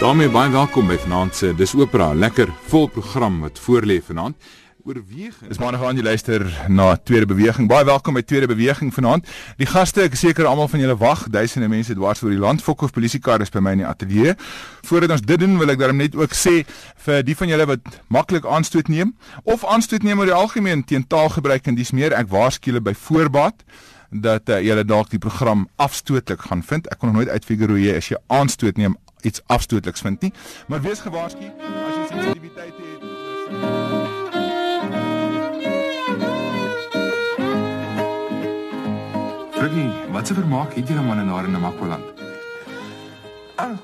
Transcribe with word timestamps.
daarmee 0.00 0.30
baie 0.32 0.48
welkom 0.48 0.86
by 0.88 0.96
vanaand 0.96 1.34
se 1.36 1.50
Dis 1.52 1.74
Opera, 1.76 2.14
lekker 2.16 2.48
vol 2.70 2.86
program 2.88 3.34
wat 3.44 3.58
voorlê 3.60 3.98
vanaand. 4.00 4.36
Oorweging. 4.88 5.50
Dis 5.50 5.58
maandag 5.60 5.82
aan 5.84 5.98
jy 6.00 6.04
luister 6.06 6.44
na 6.72 6.94
Tweede 6.96 7.26
Beweging. 7.28 7.68
Baie 7.68 7.84
welkom 7.84 8.16
by 8.16 8.22
Tweede 8.24 8.48
Beweging 8.48 8.94
vanaand. 8.96 9.28
Die 9.60 9.68
gaste, 9.68 10.06
ek 10.08 10.16
seker 10.16 10.48
almal 10.48 10.70
van 10.72 10.80
julle 10.80 10.96
wag, 11.02 11.26
duisende 11.28 11.68
mense 11.68 11.92
dwars 11.98 12.24
oor 12.24 12.32
die 12.32 12.40
land. 12.40 12.64
Fokhoof 12.64 12.94
polisiekar 12.96 13.44
is 13.44 13.52
by 13.52 13.60
my 13.60 13.74
in 13.76 13.82
die 13.82 13.88
ateljee. 13.90 14.32
Voordat 14.88 15.12
ons 15.18 15.26
dit 15.34 15.44
doen, 15.44 15.58
wil 15.60 15.74
ek 15.74 15.82
daarom 15.84 16.00
net 16.00 16.16
ook 16.16 16.32
sê 16.32 16.62
vir 17.04 17.20
die 17.28 17.36
van 17.36 17.52
julle 17.52 17.68
wat 17.74 18.00
maklik 18.08 18.48
aanstoot 18.48 18.88
neem 18.88 19.12
of 19.44 19.68
aanstoot 19.68 20.06
neem 20.06 20.24
oor 20.24 20.32
die 20.32 20.38
algemeen 20.38 20.86
teen 20.88 21.04
taalgebruik 21.04 21.68
en 21.68 21.76
dis 21.76 21.92
meer, 21.92 22.16
ek 22.16 22.32
waarsku 22.32 22.72
julle 22.72 22.80
by 22.88 22.96
voorbaat 23.04 23.60
dat 24.10 24.48
uh, 24.48 24.64
julle 24.64 24.82
dalk 24.82 25.12
die 25.12 25.20
program 25.20 25.68
afstootlik 25.76 26.48
gaan 26.48 26.64
vind. 26.64 26.88
Ek 26.88 26.98
kon 26.98 27.12
nog 27.12 27.20
nooit 27.20 27.36
uitfigure 27.36 27.76
hoe 27.76 27.84
jy 27.84 28.00
as 28.00 28.08
jy 28.10 28.18
aanstoot 28.32 28.80
neem 28.80 28.96
iets 29.24 29.42
afstootliks 29.46 30.00
vind 30.00 30.20
nie. 30.20 30.32
Maar 30.66 30.80
wees 30.80 31.00
gewaarsku 31.00 31.44
as 31.86 31.94
jy 31.94 32.06
sensitiwiteit 32.06 32.74
het. 32.76 33.00
Freddie, 39.50 39.90
wat 40.12 40.26
se 40.26 40.34
vermaak 40.34 40.74
het 40.74 40.88
jy 40.88 40.94
dan 40.94 41.18
in 41.18 41.44
in 41.44 41.52
Namakwaland? 41.52 42.04
Ah. 43.54 43.76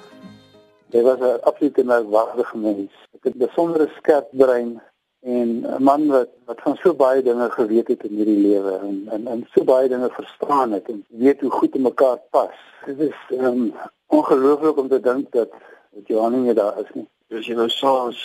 Hy 0.90 1.02
was 1.02 1.18
'n 1.20 1.40
absolute 1.42 1.84
merkwaardige 1.84 2.56
mens. 2.56 2.92
Ek 3.14 3.24
het 3.24 3.34
'n 3.34 3.38
besondere 3.38 3.90
skerp 3.96 4.28
brein 4.30 4.80
en 5.26 5.48
'n 5.66 5.82
man 5.82 6.06
wat 6.06 6.28
wat 6.44 6.60
van 6.60 6.76
so 6.76 6.94
baie 6.94 7.22
dinge 7.22 7.50
geweet 7.50 7.88
het 7.88 8.02
in 8.04 8.14
hierdie 8.18 8.42
lewe 8.48 8.74
en, 8.88 8.98
en 9.14 9.26
en 9.26 9.46
so 9.52 9.64
baie 9.64 9.88
dinge 9.88 10.10
verstaan 10.10 10.72
het 10.72 10.88
en 10.88 11.04
weet 11.08 11.40
hoe 11.40 11.50
goed 11.50 11.74
in 11.74 11.82
mekaar 11.82 12.20
pas. 12.30 12.54
Dit 12.84 12.98
is 12.98 13.18
um, 13.30 13.74
ongelooflik 14.06 14.76
om 14.76 14.88
te 14.88 15.00
dink 15.00 15.32
dat 15.32 15.50
dat 15.94 16.06
Johan 16.06 16.42
nie 16.42 16.54
daar 16.54 16.78
is 16.78 16.90
nie. 16.94 17.08
As 17.38 17.46
jy 17.46 17.54
nou 17.58 17.68
saans 17.68 18.20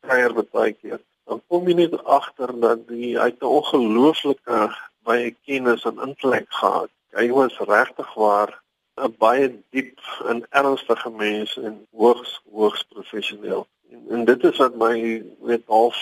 kuier 0.00 0.32
baie 0.52 0.72
keer, 0.72 1.00
dan 1.28 1.42
kom 1.48 1.68
jy 1.68 1.74
net 1.74 2.04
agter 2.04 2.54
dat 2.60 2.80
hy 2.88 3.18
uit 3.18 3.40
'n 3.40 3.52
ongelooflike 3.58 4.60
baie 5.04 5.36
kennis 5.44 5.84
en 5.84 6.00
intellek 6.06 6.48
gehad. 6.48 6.90
Hy 7.12 7.28
was 7.28 7.58
regtig 7.58 8.14
waar 8.14 8.62
'n 8.96 9.14
baie 9.18 9.52
diep 9.70 10.00
en 10.24 10.46
ernstige 10.50 11.10
mens 11.10 11.56
en 11.56 11.86
hoogs 11.92 12.40
hoogs 12.52 12.82
professioneel. 12.94 13.66
En, 13.90 14.04
en 14.10 14.24
dit 14.24 14.44
is 14.44 14.56
wat 14.56 14.74
my 14.74 15.24
weet 15.40 15.66
half 15.66 15.98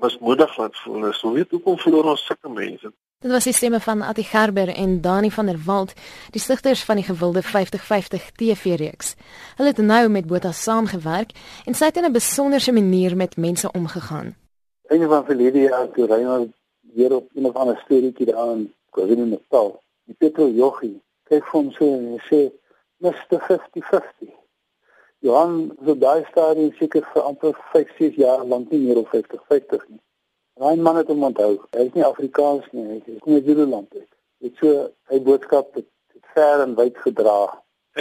mismoedig 0.00 0.56
laat 0.56 0.76
voel. 0.76 1.08
Is, 1.08 1.20
hoe 1.20 1.32
weet 1.32 1.50
hoekom 1.50 1.78
verloor 1.78 2.04
ons 2.04 2.26
sulke 2.26 2.48
mense? 2.48 2.92
Dit 3.22 3.30
was 3.30 3.44
die 3.44 3.52
stemme 3.54 3.80
van 3.80 4.02
Ati 4.02 4.22
Gerber 4.26 4.68
en 4.68 5.00
Dani 5.00 5.30
van 5.30 5.46
der 5.46 5.58
Walt, 5.64 5.92
die 6.30 6.40
stigters 6.40 6.82
van 6.84 6.98
die 6.98 7.04
gewilde 7.04 7.42
5050 7.42 8.30
TV-reeks. 8.30 9.14
Hulle 9.56 9.68
het 9.68 9.78
nou 9.78 10.08
met 10.08 10.26
Botha 10.26 10.52
saamgewerk 10.52 11.30
en 11.66 11.74
sy 11.74 11.84
het 11.84 11.96
in 11.96 12.04
'n 12.04 12.12
besonderse 12.12 12.72
manier 12.72 13.16
met 13.16 13.36
mense 13.36 13.70
omgegaan. 13.72 14.34
Een 14.88 15.08
van 15.08 15.24
verlede 15.24 15.58
jaar 15.58 15.90
toe 15.90 16.06
ry 16.06 16.24
ons 16.24 16.50
weer 16.94 17.14
op 17.14 17.28
'n 17.34 17.46
of 17.46 17.54
ander 17.54 17.80
storieetjie 17.84 18.26
daar 18.26 18.52
in 18.56 18.74
KwaZulu-Natal. 18.90 19.82
Die 20.04 20.14
petrol 20.18 20.50
joggie 20.50 21.00
kyk 21.28 21.44
vir 21.44 21.60
hom 21.60 21.70
so 21.70 21.84
en 21.84 22.20
sê 22.28 22.50
Mr 22.98 23.38
5050. 23.40 24.41
Johan, 25.22 25.76
so 25.86 25.94
daai 25.94 26.24
stadium 26.30 26.72
seker 26.78 27.04
vir 27.14 27.26
amper 27.28 27.52
5, 27.72 27.90
6 27.98 28.16
jaar 28.18 28.40
lank 28.52 28.72
nie 28.74 28.80
meer 28.84 28.98
op 29.04 29.12
5050 29.12 29.84
nie. 29.90 30.00
Daai 30.58 30.82
man 30.86 30.98
het 30.98 31.12
hom 31.12 31.22
onthou. 31.28 31.52
Hy 31.76 31.84
is 31.86 31.94
nie 31.94 32.04
Afrikaans 32.06 32.66
nie, 32.72 32.86
hy 32.88 32.96
is 33.14 33.22
nie 33.30 33.38
Zululand 33.46 33.94
nie. 33.94 34.02
Dit 34.42 34.58
so 34.58 34.88
hy 35.12 35.20
boodskap 35.28 35.78
het, 35.78 35.86
het 36.16 36.34
ver 36.34 36.64
en 36.66 36.74
wyd 36.80 36.98
gedra. 37.04 37.38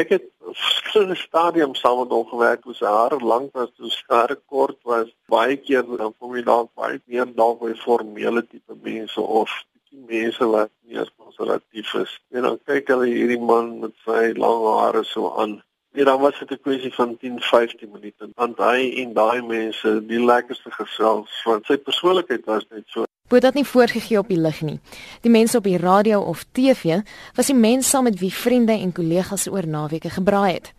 Ek 0.02 0.16
het 0.16 0.28
verskillende 0.50 1.20
stadiums 1.22 1.86
saam 1.86 2.02
met 2.02 2.18
hom 2.18 2.26
gewerk, 2.34 2.66
was 2.66 2.82
hare 2.90 3.22
lank 3.22 3.54
was, 3.54 3.70
so 3.78 3.94
hare 4.10 4.40
kort 4.50 4.80
was. 4.90 5.14
Baie 5.30 5.62
keer 5.62 5.86
dan 5.86 6.16
kom 6.18 6.34
jy 6.34 6.42
dalk 6.50 6.74
baie 6.74 6.98
meer 7.06 7.30
dalk 7.38 7.62
by 7.62 7.76
formele 7.86 8.48
tipe 8.48 8.82
mense 8.82 9.22
of 9.22 9.54
die 9.92 10.02
mense 10.10 10.48
wat 10.50 10.74
meer 10.90 11.10
konservatief 11.22 11.94
is. 12.02 12.22
En 12.34 12.50
dan 12.50 12.62
kyk 12.66 12.90
hulle 12.96 13.14
hierdie 13.14 13.44
man 13.54 13.76
met 13.84 13.94
sy 14.08 14.32
lang 14.42 14.72
hare 14.82 15.06
so 15.06 15.36
aan 15.38 15.60
Ja, 15.94 16.04
dan 16.04 16.20
was 16.20 16.40
dit 16.40 16.52
'n 16.52 16.60
kwessie 16.62 16.94
van 16.94 17.18
10, 17.18 17.40
15 17.40 17.90
minute. 17.92 18.30
Want 18.36 18.58
hy 18.58 18.94
en 18.96 19.14
daai 19.14 19.42
mense, 19.42 20.04
die 20.06 20.26
lekkerste 20.26 20.72
gesels, 20.72 21.42
want 21.44 21.66
sy 21.66 21.78
persoonlikheid 21.78 22.46
was 22.46 22.66
net 22.70 22.84
so. 22.86 23.04
Word 23.28 23.42
dit 23.42 23.54
nie 23.54 23.66
voorgegee 23.66 24.18
op 24.18 24.28
die 24.28 24.40
lig 24.40 24.62
nie. 24.62 24.80
Die 25.22 25.32
mense 25.32 25.58
op 25.58 25.64
die 25.64 25.78
radio 25.78 26.20
of 26.20 26.46
TV 26.52 27.00
was 27.36 27.46
die 27.46 27.56
mense 27.56 27.90
saam 27.90 28.04
met 28.04 28.20
wie 28.20 28.34
vriende 28.34 28.72
en 28.72 28.92
kollegas 28.92 29.48
oor 29.48 29.68
naweke 29.68 30.10
gebraai 30.10 30.54
het. 30.54 30.74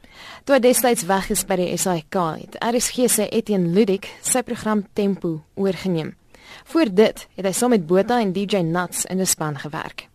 Toe 0.44 0.54
hy 0.54 0.60
destyds 0.60 1.06
weg 1.06 1.30
is 1.30 1.44
by 1.44 1.56
die 1.56 1.76
SAK, 1.76 2.14
het 2.14 2.56
RSG 2.74 3.08
se 3.08 3.28
Etienne 3.28 3.72
Ludik 3.72 4.08
sy 4.20 4.42
program 4.42 4.86
Tempo 4.92 5.42
oorgeneem. 5.54 6.16
Voor 6.64 6.94
dit 6.94 7.28
het 7.34 7.46
hy 7.46 7.52
saam 7.52 7.70
met 7.70 7.86
Botha 7.86 8.20
en 8.20 8.32
DJ 8.32 8.56
Nuts 8.56 9.04
in 9.04 9.20
'n 9.20 9.26
span 9.26 9.58
gewerk 9.58 10.11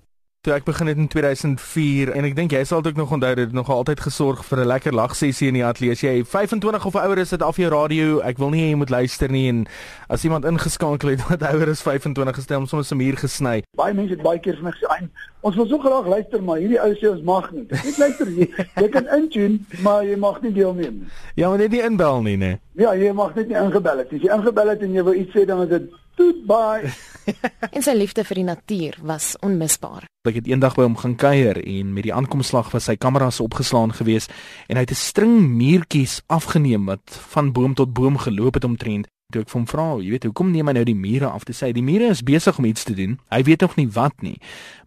toe 0.47 0.55
ek 0.55 0.63
begin 0.63 0.87
het 0.87 0.95
in 0.97 1.09
2004 1.11 2.13
en 2.15 2.23
ek 2.23 2.35
dink 2.37 2.53
jy 2.55 2.61
sal 2.63 2.79
ook 2.79 2.95
nog 2.95 3.11
onthou 3.11 3.33
dit 3.35 3.51
nog 3.51 3.67
altyd 3.73 3.99
gesorg 3.99 4.45
vir 4.47 4.61
'n 4.63 4.67
lekker 4.71 4.93
lagsessie 4.95 5.47
in 5.51 5.59
die 5.59 5.65
ateljee. 5.65 5.91
As 5.91 6.01
jy 6.01 6.23
25 6.23 6.85
of 6.85 6.95
ouer 6.95 7.17
is, 7.17 7.29
sit 7.29 7.43
af 7.43 7.57
jou 7.57 7.67
radio. 7.67 8.19
Ek 8.19 8.37
wil 8.37 8.49
nie 8.49 8.61
hê 8.63 8.69
jy 8.71 8.77
moet 8.79 8.89
luister 8.89 9.29
nie 9.29 9.49
en 9.49 9.67
as 10.07 10.23
iemand 10.23 10.45
ingeskakel 10.45 11.09
het 11.09 11.27
wat 11.29 11.43
ouer 11.43 11.67
is 11.67 11.81
25 11.81 12.35
gestel, 12.35 12.67
soms 12.67 12.91
'n 12.91 12.97
muur 12.97 13.17
gesny. 13.17 13.63
Baie 13.75 13.93
mense 13.93 14.13
het 14.13 14.23
baie 14.23 14.39
keer 14.39 14.55
vir 14.55 14.63
my 14.63 14.71
gesê, 14.71 15.09
"Ons 15.47 15.55
wil 15.55 15.67
so 15.67 15.79
graag 15.79 16.07
luister, 16.07 16.41
maar 16.43 16.59
hierdie 16.59 16.79
ou 16.83 16.91
sê 16.99 17.11
ons 17.11 17.23
mag 17.23 17.51
nie." 17.51 17.67
Ek 17.71 17.97
luister 17.97 18.27
jy. 18.27 18.49
Jy 18.75 18.89
kan 18.95 19.07
intune, 19.17 19.59
maar 19.81 20.03
jy 20.03 20.17
mag 20.19 20.41
nie 20.41 20.51
deelneem 20.51 20.99
nie. 21.03 21.07
Ja, 21.35 21.49
maar 21.49 21.63
net 21.63 21.71
nie 21.71 21.83
inbel 21.83 22.21
nie, 22.21 22.37
nee. 22.37 22.59
Ja, 22.75 22.93
jy 22.95 23.13
mag 23.13 23.35
net 23.35 23.47
nie 23.47 23.57
ingebel 23.57 24.03
het. 24.03 24.13
As 24.13 24.21
jy 24.21 24.33
ingebel 24.33 24.73
het 24.75 24.81
en 24.81 24.93
jy 24.93 25.03
wil 25.03 25.13
iets 25.13 25.33
sê, 25.35 25.45
dan 25.47 25.63
is 25.63 25.69
dit 25.69 25.87
Goodbye. 26.17 26.89
en 27.75 27.83
sy 27.85 27.93
liefde 27.93 28.23
vir 28.25 28.39
die 28.39 28.45
natuur 28.47 28.95
was 29.05 29.35
onmisbaar. 29.45 30.07
Ek 30.27 30.39
het 30.39 30.47
eendag 30.49 30.73
by 30.77 30.87
hom 30.87 30.97
gaan 30.97 31.13
kuier 31.19 31.59
en 31.61 31.91
met 31.93 32.07
die 32.07 32.13
aankomslag 32.15 32.71
was 32.73 32.87
sy 32.89 32.97
kameras 32.97 33.37
opgeslaan 33.43 33.93
geweest 33.95 34.33
en 34.67 34.79
hy 34.79 34.83
het 34.87 34.95
'n 34.95 34.97
string 34.97 35.35
muurtjies 35.59 36.21
afgeneem 36.25 36.89
wat 36.89 37.05
van 37.35 37.53
boom 37.53 37.77
tot 37.77 37.93
boom 37.93 38.17
geloop 38.17 38.57
het 38.57 38.65
omtrent. 38.65 39.05
Toe 39.27 39.41
ek 39.43 39.49
hom 39.51 39.65
vra, 39.67 39.85
jy 39.99 40.13
weet, 40.13 40.23
hoekom 40.29 40.53
neem 40.53 40.69
hy 40.69 40.73
nou 40.77 40.81
die 40.87 40.95
mure 40.95 41.27
af? 41.27 41.43
Toe 41.43 41.51
sê 41.51 41.67
hy, 41.67 41.73
die 41.75 41.83
mure 41.83 42.13
is 42.13 42.21
besig 42.23 42.55
om 42.61 42.65
iets 42.69 42.85
te 42.87 42.93
doen. 42.95 43.17
Hy 43.27 43.41
weet 43.43 43.65
nog 43.65 43.73
nie 43.75 43.89
wat 43.91 44.21
nie, 44.23 44.37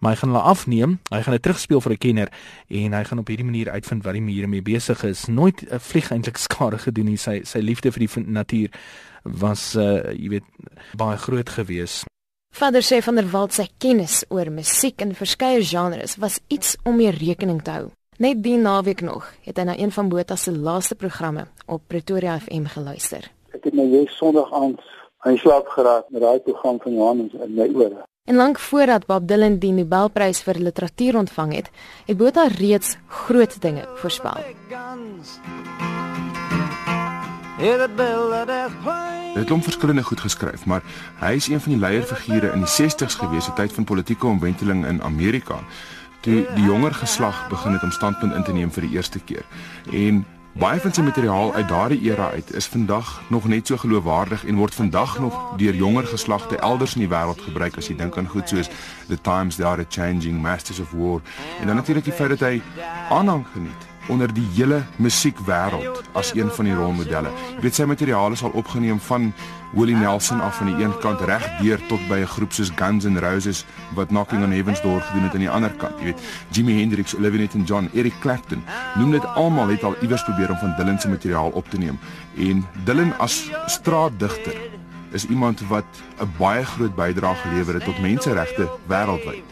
maar 0.00 0.14
hy 0.14 0.20
gaan 0.22 0.30
hulle 0.32 0.44
afneem. 0.48 0.94
Hy 1.12 1.18
gaan 1.26 1.34
dit 1.36 1.42
terugspeel 1.44 1.82
vir 1.84 1.92
'n 1.92 2.00
kenner 2.00 2.28
en 2.68 2.94
hy 2.96 3.02
gaan 3.04 3.20
op 3.20 3.28
hierdie 3.28 3.44
manier 3.44 3.68
uitvind 3.68 4.00
wat 4.04 4.16
die 4.16 4.24
mure 4.24 4.46
mee 4.48 4.62
besig 4.64 5.04
is. 5.04 5.26
Nooit 5.28 5.60
'n 5.68 5.78
vlieg 5.78 6.08
eintlik 6.10 6.38
skade 6.46 6.78
gedoen 6.78 7.04
nie. 7.12 7.18
Sy 7.18 7.44
sy 7.44 7.60
liefde 7.60 7.92
vir 7.92 8.06
die 8.06 8.32
natuur 8.32 8.70
was 9.24 9.76
uh 9.76 10.08
jy 10.16 10.28
weet 10.28 10.44
baie 10.96 11.18
groot 11.18 11.48
gewees. 11.48 12.04
Vader 12.56 12.82
sê 12.82 13.02
van 13.02 13.16
der 13.16 13.30
Walt 13.30 13.52
se 13.52 13.68
kennis 13.78 14.24
oor 14.30 14.50
musiek 14.50 15.02
in 15.02 15.14
verskeie 15.14 15.62
genres 15.62 16.16
was 16.16 16.40
iets 16.48 16.76
om 16.84 16.96
mee 16.96 17.10
rekening 17.10 17.62
te 17.62 17.70
hou. 17.70 17.90
Net 18.18 18.42
die 18.42 18.56
naweek 18.56 19.02
nog 19.02 19.28
het 19.44 19.58
hy 19.58 19.64
na 19.64 19.76
een 19.76 19.92
van 19.92 20.08
Botha 20.08 20.36
se 20.36 20.52
laaste 20.52 20.94
programme 20.94 21.46
op 21.66 21.82
Pretoria 21.88 22.38
FM 22.40 22.64
geluister. 22.64 23.30
Ek 23.60 23.66
het 23.68 23.74
nou 23.76 23.84
jy 23.92 24.06
Sondag 24.08 24.48
aand 24.56 24.78
aan 25.20 25.34
slaap 25.36 25.66
geraak 25.68 26.06
met 26.08 26.22
daai 26.24 26.38
program 26.40 26.78
van 26.80 26.94
Johannes 26.96 27.34
in 27.44 27.50
my 27.58 27.66
ore. 27.76 28.06
En 28.24 28.38
lank 28.40 28.58
voordat 28.58 29.04
Bob 29.04 29.26
Dylan 29.28 29.58
die 29.60 29.72
Nobelprys 29.76 30.40
vir 30.46 30.62
literatuur 30.64 31.18
ontvang 31.20 31.52
het, 31.58 31.68
het 32.06 32.16
Botha 32.16 32.46
reeds 32.54 32.96
groot 33.06 33.58
dinge 33.60 33.84
voorspel. 34.00 34.40
Dit 39.28 39.42
het 39.42 39.52
hom 39.52 39.62
verskillende 39.68 40.08
goed 40.08 40.24
geskryf, 40.24 40.64
maar 40.64 40.80
hy 41.20 41.36
is 41.36 41.52
een 41.52 41.60
van 41.60 41.76
die 41.76 41.84
leierfigure 41.84 42.56
in 42.56 42.64
die 42.64 42.72
60's 42.78 43.20
gewees, 43.20 43.44
die 43.44 43.58
tyd 43.60 43.76
van 43.76 43.84
politieke 43.84 44.26
omwenteling 44.26 44.86
in 44.88 45.04
Amerika. 45.04 45.60
Toe 46.24 46.46
die 46.56 46.64
jonger 46.64 46.96
geslag 46.96 47.48
begin 47.52 47.76
het 47.76 47.84
om 47.84 47.92
standpunt 47.92 48.32
in 48.32 48.44
te 48.44 48.56
neem 48.56 48.72
vir 48.72 48.88
die 48.88 48.96
eerste 48.96 49.20
keer. 49.20 49.44
En 49.92 50.24
baie 50.52 50.80
van 50.80 50.92
sy 50.92 51.02
materiaal 51.06 51.54
uit 51.54 51.68
daardie 51.68 52.00
era 52.10 52.30
uit 52.30 52.54
is 52.54 52.66
vandag 52.66 53.22
nog 53.28 53.46
net 53.48 53.66
so 53.66 53.76
geloofwaardig 53.76 54.44
en 54.44 54.58
word 54.58 54.74
vandag 54.74 55.18
nog 55.18 55.36
deur 55.56 55.74
jonger 55.74 56.06
geslagte 56.06 56.58
elders 56.58 56.94
in 56.94 57.04
die 57.06 57.10
wêreld 57.12 57.42
gebruik 57.46 57.78
as 57.78 57.86
jy 57.88 57.96
dink 57.96 58.18
aan 58.18 58.28
goed 58.28 58.48
soos 58.48 58.70
The 59.08 59.20
Times 59.20 59.56
They 59.56 59.66
Are 59.66 59.86
Changing, 59.88 60.42
Masters 60.42 60.80
of 60.80 60.90
War 60.90 61.22
en 61.60 61.66
dan 61.66 61.76
natuurlik 61.76 62.04
die 62.04 62.12
feit 62.14 62.34
dat 62.34 62.48
hy 62.48 62.58
aanhang 63.10 63.46
geniet 63.54 63.89
onder 64.10 64.32
die 64.34 64.46
hele 64.56 64.82
musiekwêreld 64.98 66.02
as 66.18 66.34
een 66.34 66.50
van 66.50 66.68
die 66.68 66.74
rolmodelle. 66.74 67.30
Jy 67.56 67.62
weet 67.64 67.78
sy 67.78 67.86
materiaal 67.88 68.34
is 68.36 68.42
al 68.42 68.54
opgeneem 68.58 68.98
van 69.06 69.30
Willie 69.72 69.96
Nelson 69.96 70.40
af 70.42 70.56
van 70.58 70.66
die 70.66 70.84
een 70.84 70.96
kant 70.98 71.20
reg 71.30 71.46
deur 71.60 71.78
tot 71.86 72.02
by 72.08 72.18
'n 72.20 72.26
groep 72.26 72.52
soos 72.52 72.72
Guns 72.74 73.04
N' 73.06 73.18
Roses 73.22 73.64
wat 73.94 74.08
Knocking 74.08 74.42
on 74.42 74.50
Heaven's 74.50 74.82
Door 74.82 75.00
gedoen 75.00 75.22
het 75.22 75.32
aan 75.32 75.46
die 75.46 75.50
ander 75.50 75.70
kant. 75.70 75.98
Jy 75.98 76.04
weet 76.04 76.20
Jimi 76.50 76.80
Hendrix, 76.80 77.14
Olivia 77.16 77.38
Newton-John, 77.38 77.90
Eric 77.94 78.14
Clapton, 78.20 78.64
noem 78.94 79.10
dit 79.10 79.26
almal 79.26 79.68
het 79.68 79.84
al 79.84 79.96
iewers 80.00 80.24
probeer 80.24 80.50
om 80.50 80.56
van 80.56 80.74
Dylan 80.76 81.00
se 81.00 81.08
materiaal 81.08 81.50
op 81.50 81.70
te 81.70 81.78
neem. 81.78 81.98
En 82.36 82.66
Dylan 82.84 83.18
as 83.18 83.50
straatdigter 83.66 84.79
is 85.12 85.26
iemand 85.26 85.68
wat 85.68 85.84
'n 86.20 86.30
baie 86.38 86.64
groot 86.64 86.94
bydrae 86.94 87.34
gelewer 87.34 87.74
het 87.74 87.84
tot 87.84 88.00
menseregte 88.00 88.68
wêreldwyd. 88.88 89.44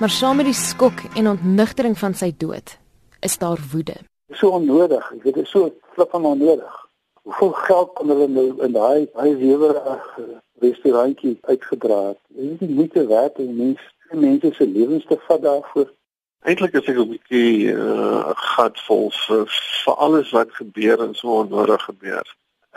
Maar 0.00 0.10
saam 0.10 0.36
met 0.36 0.44
die 0.44 0.54
skok 0.54 0.98
en 1.14 1.28
ontnugtering 1.28 1.98
van 1.98 2.14
sy 2.14 2.34
dood, 2.36 2.78
is 3.20 3.38
daar 3.38 3.58
woede. 3.72 3.96
So 4.30 4.48
onnodig. 4.48 5.12
Ek 5.12 5.22
weet 5.22 5.34
dit 5.34 5.44
is 5.44 5.50
so 5.50 5.74
flip 5.92 6.10
van 6.10 6.24
onnodig. 6.24 6.88
Hoeveel 7.22 7.52
geld 7.52 7.90
kan 7.94 8.08
hulle 8.08 8.28
nou 8.28 8.62
in 8.64 8.72
daai 8.72 9.08
daai 9.14 9.36
wewerige 9.36 10.42
restaurantjie 10.60 11.38
uitgedra 11.40 12.06
het? 12.06 12.18
Dit 12.28 12.50
is 12.50 12.68
nie 12.68 12.74
moeite 12.74 13.06
werd 13.06 13.38
om 13.38 13.56
mense 13.56 13.90
mense 14.10 14.52
se 14.52 14.66
lewens 14.66 15.06
te 15.06 15.18
vat 15.26 15.42
daarvoor. 15.42 15.92
Eintlik 16.40 16.72
is 16.72 16.86
ek 16.88 16.96
'n 16.96 17.10
bietjie 17.10 17.72
uh, 17.72 18.30
gatvol 18.56 19.10
vir 19.10 19.44
vir 19.84 19.94
alles 19.94 20.30
wat 20.30 20.54
gebeur 20.56 21.02
en 21.04 21.14
so 21.14 21.28
onnodig 21.42 21.82
gebeur. 21.84 22.26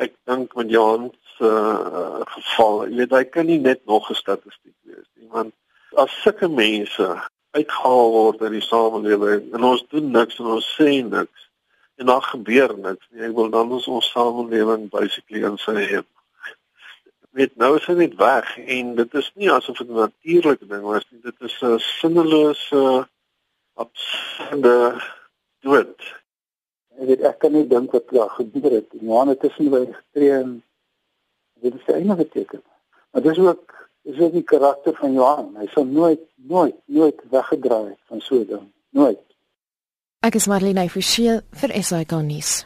Ek 0.02 0.16
dink 0.26 0.56
met 0.56 0.70
Johan 0.70 1.12
se 1.38 1.46
uh, 1.46 2.22
geval, 2.26 2.88
jy 2.88 2.98
weet 3.04 3.12
hy 3.12 3.24
kan 3.30 3.46
nie 3.46 3.60
net 3.60 3.86
nog 3.86 4.10
'n 4.10 4.18
statistiek 4.18 4.76
wees 4.90 5.06
nie, 5.16 5.30
want 5.30 5.54
as 5.98 6.22
sulke 6.22 6.48
mense 6.50 7.08
uitgehaal 7.54 8.12
word 8.12 8.42
uit 8.42 8.56
die 8.56 8.66
samelewing 8.66 9.52
en 9.54 9.64
ons 9.64 9.84
doen 9.94 10.10
niks 10.12 10.40
en 10.42 10.50
ons 10.56 10.70
sê 10.78 10.90
niks 11.06 11.50
en 12.02 12.10
dan 12.10 12.24
gebeur 12.26 12.74
niks 12.78 13.06
nie. 13.12 13.22
Ek 13.28 13.36
wil 13.38 13.52
dan 13.54 13.72
ons 13.72 13.88
ons 13.88 14.10
samelewing 14.16 14.90
basically 14.94 15.44
in 15.46 15.60
sy 15.62 15.76
hê. 15.78 16.02
Weet 17.38 17.54
nou 17.62 17.76
is 17.78 17.86
dit 17.86 18.02
net 18.02 18.16
weg 18.18 18.50
en 18.58 18.96
dit 18.98 19.20
is 19.22 19.30
nie 19.38 19.52
asof 19.54 19.78
dit 19.78 19.90
'n 19.90 20.02
natuurlike 20.02 20.66
ding 20.66 20.82
was 20.90 21.06
nie. 21.12 21.22
Dit 21.22 21.38
is 21.50 21.62
'n 21.62 21.78
sinnelose 21.80 23.08
absurde 23.78 25.02
dood. 25.62 26.23
Ek 27.00 27.08
weet 27.08 27.22
ek 27.22 27.40
kan 27.40 27.52
nie 27.54 27.68
dink 27.68 27.92
wat 27.92 28.10
daar 28.14 28.30
gebeur 28.30 28.72
het. 28.72 29.02
Maande 29.02 29.38
tussen 29.38 29.70
by 29.74 29.86
getree 29.90 30.32
en 30.40 30.64
dit 31.62 31.74
is 31.74 31.88
'n 31.88 32.00
enige 32.02 32.28
teken. 32.30 32.62
Maar 33.12 33.22
dis 33.22 33.38
ook 33.38 33.90
is 34.04 34.18
dit 34.18 34.32
die 34.32 34.44
karakter 34.44 34.94
van 34.96 35.14
Johan. 35.14 35.56
Hy 35.58 35.68
sal 35.68 35.86
nooit 35.86 36.22
nooit 36.36 36.76
nooit 36.86 37.22
weggedraai 37.30 37.96
van 38.08 38.22
so 38.22 38.36
'n 38.36 38.46
ding. 38.46 38.72
Nooit. 38.90 39.20
Ek 40.20 40.36
is 40.36 40.48
Marlene 40.48 40.90
Forsie 40.90 41.42
vir 41.52 41.84
SAK 41.84 42.12
nuus. 42.22 42.66